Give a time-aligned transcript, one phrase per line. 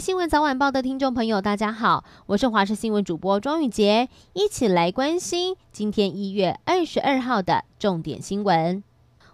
[0.00, 8.82] 新闻早晚报的听众朋友，大家好，我是华视新闻主播庄宇杰，一起来关心今天一月二十二号的重点新闻。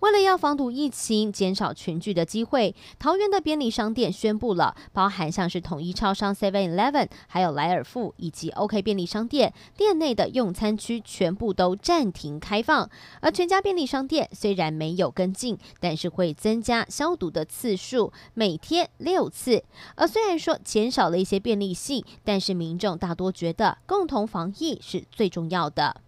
[0.00, 12.88] 为了要防堵疫情，减少群聚的机会，桃园的便利商店宣布了，包含像是统一超商 Seven Eleven，还有莱尔富以及 OK 便利商店店内的用餐区全部都暂停开放。
[13.20, 19.62] 而全家便利商店虽然没有跟进，但是会增加消毒的次数，每天六次。
[19.96, 26.00] 而虽然说减少了一些便利性，但是民众大多觉得共同防疫是最重要的。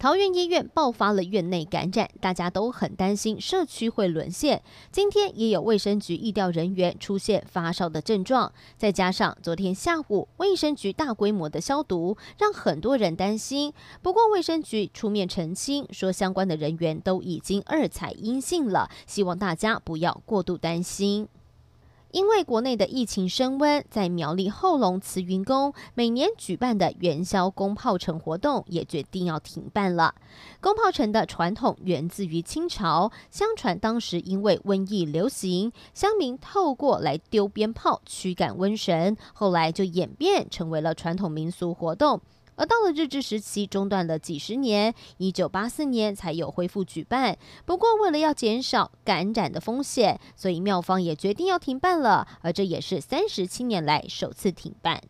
[0.00, 4.62] 桃园医院爆发了院内感染，大家都很担心社区会沦陷。
[4.90, 13.74] 今天也有卫生局疫调人员出现发烧的症状，再加上昨天下午卫生局大规模的消毒，让很多人担心。
[14.00, 21.28] 不过卫生局出面澄清，说相关的人员都已经二采阴性了，希望大家不要过度担心。
[22.12, 30.14] 因为国内的疫情升温，在苗栗后龙慈云宫每年举办的元宵攻炮城活动也决定要停办了。
[30.60, 42.20] 攻炮城的传统源自于清朝，相传当时因为瘟疫流行，乡民透过来丢鞭炮驱赶瘟神，后来就演变成为了传统民俗活动。
[42.60, 47.38] 而到了日治时期，中断了几十年，一九八四年才有恢复举办。
[47.64, 52.28] 不过，为了要减少感染的风险，所以庙方也决定要停办了。
[52.42, 55.02] 而这也是三十七年来首次停办。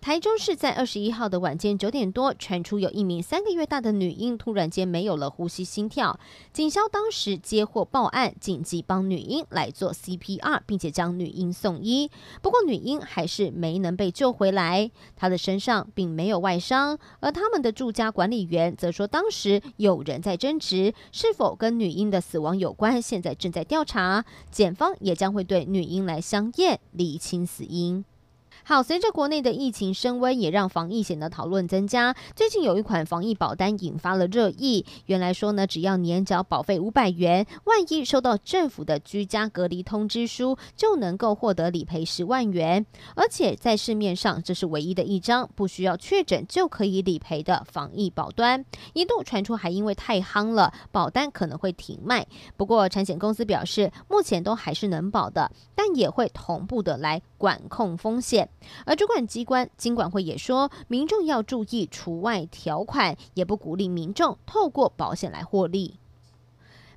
[0.00, 6.18] 台中市在二十一号的晚间九点多，传出有一名三个月大的女婴突然间没有了呼吸、心跳。
[6.54, 12.10] 警消当时接获报案，紧急帮女婴来做 CPR，并且将女婴送医。
[12.40, 16.98] 不过女婴还是没能被救回来，她的身上并没有外伤。
[17.20, 24.24] 而他们的住家管理员则说，当时有人在争执，是否跟女婴的死亡有关，现在正在调查。
[24.50, 28.02] 检方也将会对女婴来相验，厘清死因。
[28.62, 32.14] 好，随着国内的疫情升温，也让防疫险的讨论增加。
[32.36, 34.84] 最近有一款防疫保单引发了热议。
[35.06, 42.84] 原来说呢，只要年缴保费五百元，万一收到政府的居家隔离通知书，就能够获得理赔十万元。
[43.16, 48.64] 而且在市面上，这是唯一的一张不需要确诊就可以理赔的防疫保单。
[48.92, 52.26] 一度传出还因为太夯了，保单可能会停卖。
[52.56, 58.49] 不过产险公司表示，目前都还是能保的，但也会同步的来管控风险。
[58.86, 65.98] 而主管机关金管会也说，民众要注意除外条款，也不鼓励民众透过保险来获利。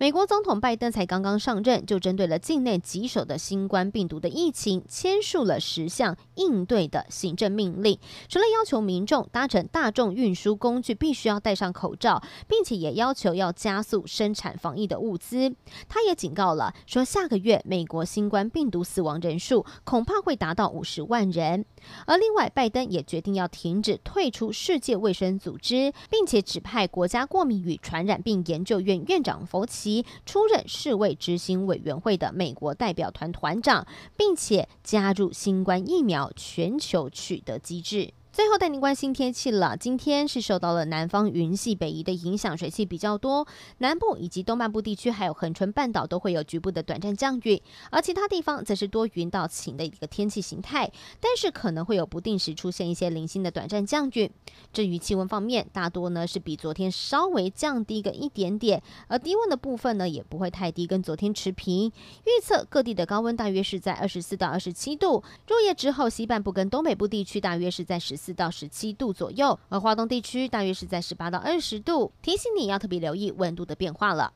[0.00, 7.98] 美国总统拜登才刚刚上任，就针对了境内棘手的新冠病毒的疫情，签署了十项应对的行政命令。
[8.28, 15.52] 除了要求民众搭乘大众运输工具必须要戴上口罩，并且也要求要加速生产防疫的物资。
[15.88, 21.64] 他也警告了，说下个月美国新冠病毒死亡人数恐怕会达到五十万人。
[22.06, 29.87] 而另外，拜登也决定要停止退出世界卫生组织，并且指派国家过敏与传染病研究院院长佛奇。
[29.88, 33.86] 及出任世卫执行委员会的美国代表团团长，
[34.18, 38.12] 并且加入新冠疫苗全球取得机制。
[38.38, 39.76] 最后带您关心天气了。
[39.76, 43.44] 今天是受到了南方云系北移的影响，水汽比较多，
[43.78, 47.60] 南部以及东半部地区还有恒春半岛都会有局部的短暂降雨，
[47.90, 50.88] 而其他地方则是多云到晴的一个天气形态，
[51.18, 54.30] 但是可能会有不定时出现一些零星的短暂降雨。
[54.72, 61.88] 至于气温方面，大多呢是比昨天稍微降低个一点点，而低温的部分呢也不会太低，跟昨天持平。
[61.88, 68.27] 预测各地的高温大约是在二十四到二十七度，入夜之后西半部跟东北部地区大约是在十四。
[68.28, 72.12] 四到十七度左右，而华东地区大约是在十八到二十度。
[72.20, 74.30] 提醒你要特别留意温度的变化了。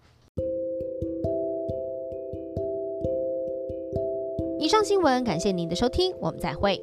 [4.58, 6.82] 以上新闻，感谢您的收听，我们再会。